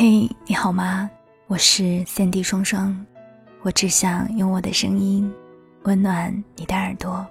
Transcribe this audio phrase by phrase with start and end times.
[0.00, 1.10] 嘿，你好吗？
[1.48, 3.04] 我是三 D 双双，
[3.62, 5.28] 我只想用我的声音
[5.82, 7.26] 温暖你的耳朵。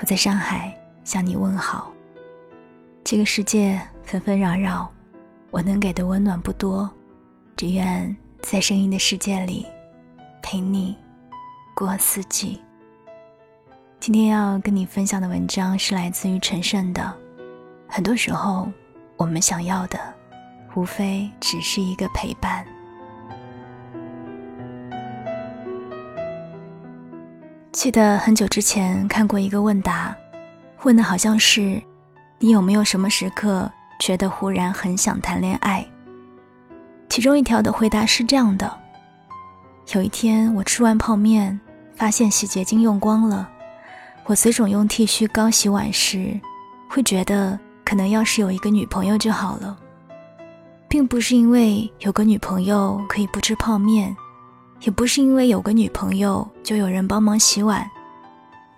[0.00, 1.92] 我在上海向你问好。
[3.04, 4.90] 这个世界纷纷扰扰，
[5.52, 6.90] 我能给的温暖不多，
[7.56, 9.64] 只愿在声音的世界里
[10.42, 10.96] 陪你
[11.76, 12.60] 过四季。
[14.00, 17.16] 今天要跟你分享的文章是来自于陈胜的。
[17.86, 18.68] 很多时候，
[19.16, 20.17] 我们想要的。
[20.78, 22.64] 无非只是一个陪伴。
[27.72, 30.16] 记得很久之前看过一个问答，
[30.84, 31.82] 问的好像是：
[32.38, 33.68] 你有没有什么时刻
[33.98, 35.84] 觉得忽然很想谈恋爱？
[37.08, 38.72] 其中一条的回答是这样的：
[39.94, 41.58] 有一天我吃完泡面，
[41.96, 43.50] 发现洗洁精用光了，
[44.26, 46.38] 我随手用剃须膏洗碗时，
[46.88, 49.76] 会觉得可能要是有一个女朋友就好了。
[50.88, 54.16] 并不是因为有个女朋友可以不吃泡面，
[54.80, 57.86] 也不是因为有个女朋友就有人帮忙洗碗，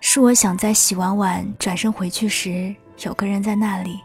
[0.00, 4.00] 是我想在洗完碗转身回去时，有个人在那里，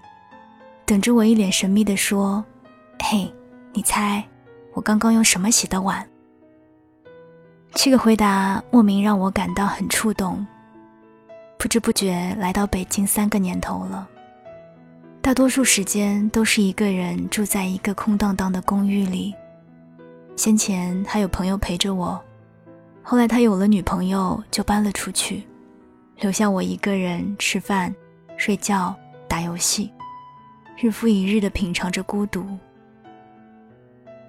[0.86, 2.46] 等着我，一脸神秘地说
[3.04, 3.34] ：“嘿，
[3.74, 4.24] 你猜，
[4.74, 6.08] 我刚刚用什么洗的碗？”
[7.74, 10.46] 这个回答莫名让我感到很触动。
[11.58, 14.08] 不知不觉来到北京三个年头了。
[15.26, 19.34] 大多数时间都是一个人住在一个空荡荡的公寓里。
[20.36, 22.24] 先前还有朋友陪着我，
[23.02, 25.42] 后来他有了女朋友就搬了出去，
[26.20, 27.92] 留下我一个人吃饭、
[28.38, 28.96] 睡觉、
[29.28, 29.92] 打游戏，
[30.78, 32.46] 日复一日的品尝着孤独。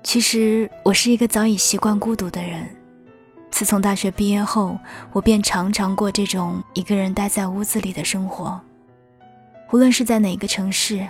[0.02, 2.66] 其实我是一个早已习惯孤独的人。
[3.50, 4.78] 自从大学毕业后，
[5.12, 8.58] 我便常常过这种一个人待在屋子里的生活。
[9.72, 11.06] 无论是在哪个城市，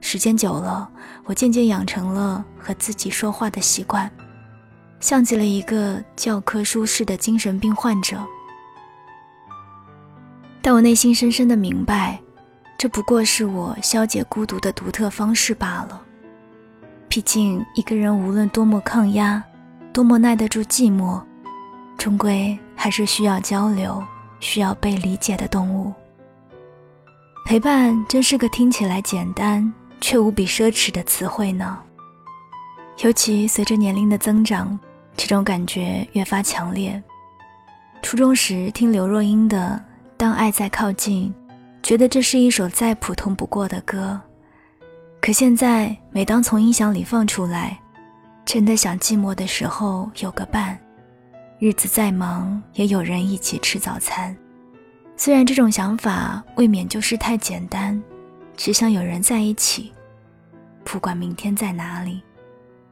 [0.00, 0.88] 时间久了，
[1.24, 4.10] 我渐渐养成了和自己说话的习惯，
[5.00, 8.16] 像极了一个教科书式的精神病患者。
[10.62, 12.20] 但我内心深深的明白，
[12.76, 16.00] 这不过是我消解孤独的独特方式罢了。
[17.08, 19.42] 毕竟，一个人无论多么抗压，
[19.92, 21.20] 多么耐得住寂寞，
[21.96, 24.00] 终归还是需要交流、
[24.38, 25.92] 需要被理解的动物。
[27.48, 29.72] 陪伴真是个听起来简单
[30.02, 31.78] 却无比奢侈的词汇呢。
[32.98, 34.78] 尤其随着年龄的增长，
[35.16, 37.02] 这种感觉越发强烈。
[38.02, 39.82] 初中时听刘若英的
[40.18, 41.34] 《当爱在靠近》，
[41.82, 44.20] 觉得这是一首再普通不过的歌。
[45.18, 47.78] 可现在，每当从音响里放出来，
[48.44, 50.78] 真的想寂寞的时候有个伴，
[51.58, 54.36] 日子再忙也有人一起吃早餐。
[55.20, 58.00] 虽然这种想法未免就是太简单，
[58.56, 59.92] 只想有人在一起，
[60.84, 62.22] 不管明天在哪里。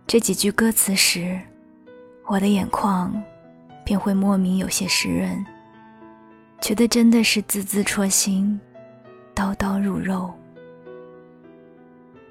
[0.09, 1.41] 这几句歌词时，
[2.26, 3.15] 我的眼眶
[3.84, 5.47] 便会莫名有些湿润，
[6.60, 8.60] 觉得真的是字字戳心，
[9.32, 10.34] 刀刀入肉。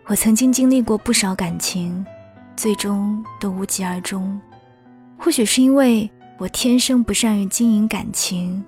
[0.07, 2.05] 我曾经经历过不少感情，
[2.57, 4.37] 最终都无疾而终。
[5.17, 8.61] 或许是因为我天生不善于经营感情。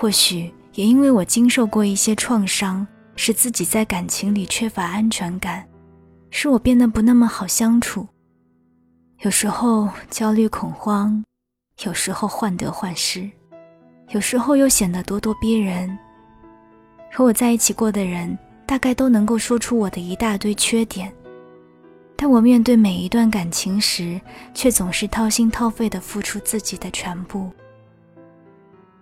[0.00, 5.62] 或许也因为我经受过一些创伤，使自己在感情里缺乏安全感，
[6.30, 8.08] 使我变得不那么好相处。
[9.18, 11.22] 有时候焦虑恐慌，
[11.84, 13.30] 有时候患得患失，
[14.08, 15.98] 有时候又显得咄咄逼人。
[17.12, 21.12] 和我在一起过的人，大概都能够说出我的一大堆缺点，
[22.16, 24.18] 但我面对每一段感情时，
[24.54, 27.50] 却总是掏心掏肺地付出自己的全部。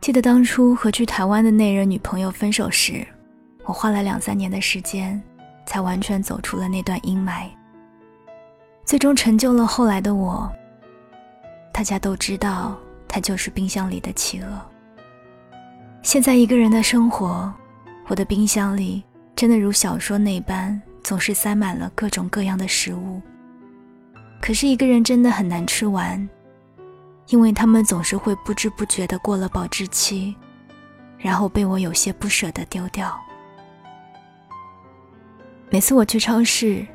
[0.00, 3.06] 记得当初和去台湾的那任女朋友分手时，
[3.64, 5.20] 我花了两三年的时间，
[5.66, 7.48] 才完全走出了那段阴霾。
[8.84, 10.50] 最终成就了后来的我。
[11.72, 14.48] 大家都知道，他就是冰箱里的企鹅。
[16.02, 17.52] 现在一个人的生活，
[18.06, 19.02] 我的冰箱里
[19.36, 23.20] 真的如小说那般，总是塞满了各种各样的食物。
[24.40, 26.26] 可是一个人真的很难吃完。
[27.28, 30.34] 因为他们总是会不知不觉地过了保质期，
[31.18, 33.18] 然后被我有些不舍得丢掉。
[35.70, 36.86] 每次我去超市，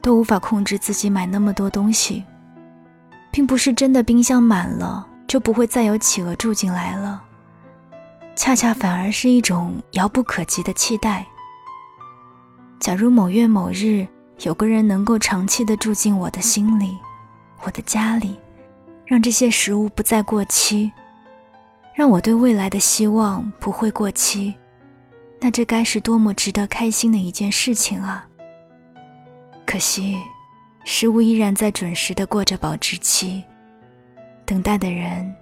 [0.00, 2.24] 都无法控制自己买那么多东西，
[3.32, 7.20] 并不是真的冰箱满了就不会再有企鹅住进来了，
[8.36, 11.26] 恰恰反而是一种遥不可及的期待。
[12.78, 14.06] 假如某月某日
[14.42, 16.96] 有个人能够长期的住进我的心里，
[17.64, 18.38] 我的家里。
[19.10, 20.92] 让这些食物不再过期，
[21.92, 24.54] 让我对未来的希望不会过期，
[25.40, 28.24] 那这该是多么值得开心的一件事情啊！
[29.66, 30.16] 可惜，
[30.84, 33.42] 食物依然在准时的过着保质期，
[34.44, 35.34] 等待的人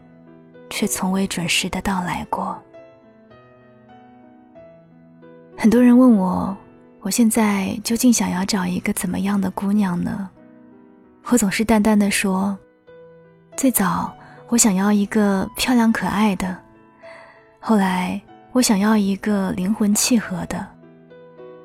[0.70, 2.58] 却从未准时的到来过。
[5.58, 6.56] 很多人问我，
[7.02, 10.30] 我现在究竟想要找一个怎么样的姑娘呢？
[11.26, 12.58] 我总是淡淡的说，
[13.58, 14.16] 最早
[14.46, 16.56] 我想要一个漂亮可爱的，
[17.58, 18.22] 后来
[18.52, 20.64] 我想要一个灵魂契合的，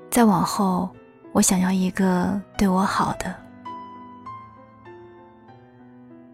[0.10, 0.90] 再往后
[1.34, 3.36] 我想要一个对我好的。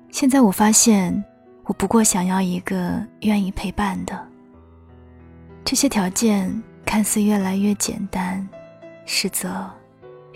[0.09, 1.21] 现在我发现，
[1.65, 4.17] 我不过想要一个愿意陪伴的。
[5.65, 8.47] 这些条件看似越来越简单，
[9.05, 9.69] 实则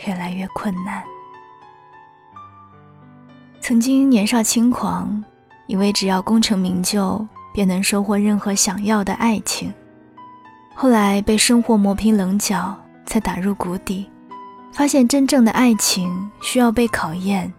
[0.06, 1.02] 越来越困难。
[3.66, 5.24] 曾经年少轻狂，
[5.68, 9.74] 以为只要功成名就，便能收获任何想要的爱情。
[10.76, 14.06] 后来被生活磨平棱角，才打入谷底，
[14.74, 17.52] 发现真正的爱情需要被考验，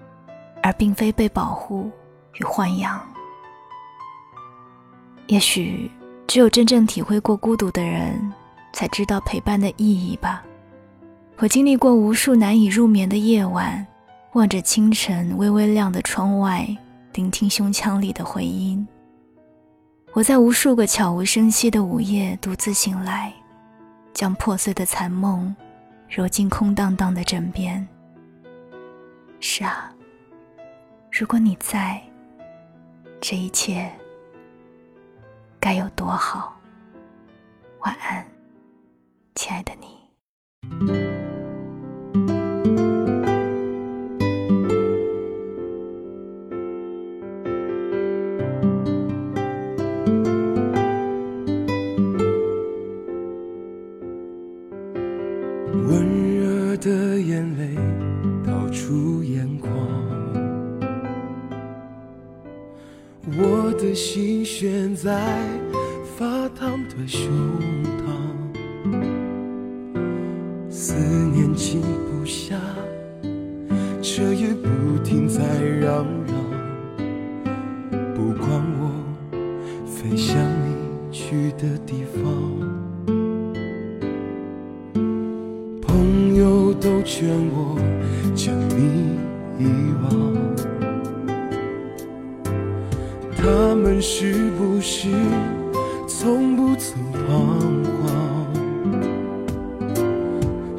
[0.62, 1.90] 而并非被保护
[2.34, 3.00] 与豢养。
[5.28, 5.90] 也许
[6.26, 8.30] 只有真正体会过孤独的人，
[8.74, 10.42] 才知道陪伴的意义吧。
[11.38, 13.86] 我经历过无数难以入眠的夜晚。
[14.34, 16.66] 望着清晨微微亮的窗外，
[17.12, 18.84] 聆听胸腔里的回音。
[20.12, 23.32] 我在无数个悄无声息的午夜独自醒来，
[24.12, 25.54] 将破碎的残梦
[26.08, 27.86] 揉进空荡荡的枕边。
[29.38, 29.94] 是啊，
[31.12, 32.02] 如果你在，
[33.20, 33.88] 这一切
[35.60, 36.58] 该有多好。
[37.82, 38.26] 晚安，
[56.84, 57.74] 的眼泪
[58.46, 59.72] 倒出眼眶，
[63.38, 65.48] 我的心悬在
[66.14, 67.26] 发烫的胸
[67.96, 68.92] 膛，
[70.68, 70.94] 思
[71.32, 72.60] 念静不下，
[74.02, 76.34] 彻夜不停在嚷嚷。
[78.14, 78.92] 不管我
[79.86, 82.22] 飞向你去的地方，
[86.84, 87.78] 都劝我
[88.34, 89.16] 将你
[89.58, 89.64] 遗
[90.02, 90.12] 忘。
[93.34, 95.08] 他们是不是
[96.06, 98.12] 从不曾彷徨？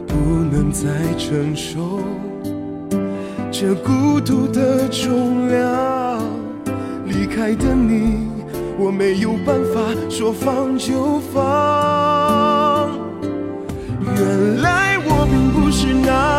[0.05, 0.13] 不
[0.51, 1.99] 能再承受
[3.51, 6.21] 这孤独的重量。
[7.07, 8.27] 离开的你，
[8.77, 12.91] 我没有办法说放就放。
[14.17, 14.84] 原来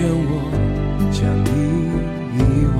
[0.00, 0.32] 愿我
[1.12, 1.48] 将你
[2.34, 2.38] 遗
[2.74, 2.78] 忘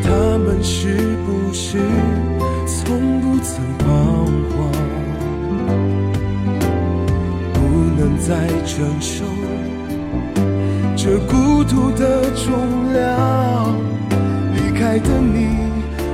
[0.00, 0.06] 他
[0.38, 0.72] 们是
[1.26, 1.78] 不是
[2.66, 3.84] 从不曾彷
[4.54, 4.58] 徨？
[7.52, 7.58] 不
[7.98, 8.28] 能再
[8.64, 8.70] 承
[9.00, 9.24] 受
[10.96, 12.46] 这孤独的重
[12.92, 13.00] 量
[14.54, 15.36] 离开的你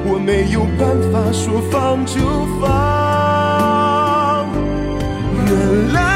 [0.09, 1.75] 我没有办法说放
[2.07, 2.15] 就
[2.61, 2.65] 放。
[5.49, 6.16] 原来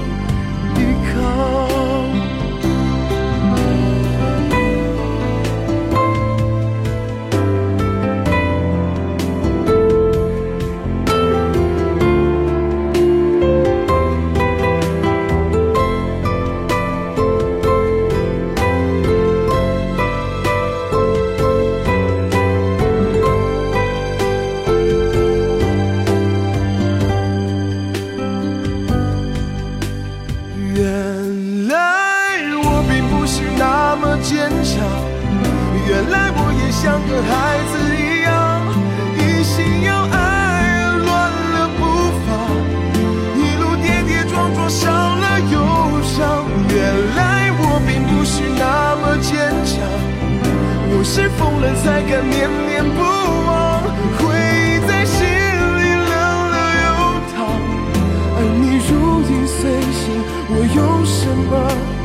[37.07, 37.31] 个孩
[37.71, 38.29] 子一样，
[39.17, 40.15] 一心要爱，
[41.05, 41.09] 乱
[41.53, 41.81] 了步
[42.25, 42.27] 伐，
[43.35, 45.55] 一路跌跌撞撞，伤了忧
[46.03, 46.45] 伤。
[46.69, 46.77] 原
[47.15, 49.29] 来我并不是那么坚
[49.65, 49.73] 强，
[50.93, 53.83] 我是疯了才敢念念不忘，
[54.17, 56.13] 回忆在心里冷
[56.51, 56.87] 了又
[57.31, 57.35] 烫，
[58.35, 58.91] 而你如
[59.29, 59.59] 影随
[59.91, 60.03] 形，
[60.49, 62.00] 我有什么？